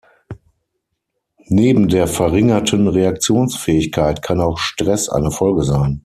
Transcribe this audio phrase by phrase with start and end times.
[1.45, 5.99] Neben der verringerten Reaktionsfähigkeit kann auch Stress eine Folge sein.